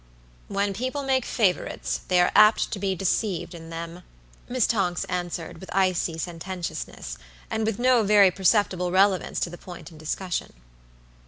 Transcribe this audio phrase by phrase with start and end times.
[0.47, 4.01] "When people make favorites, they are apt to be deceived in them,"
[4.49, 7.19] Miss Tonks answered, with icy sententiousness,
[7.51, 10.53] and with no very perceptible relevance to the point in discussion.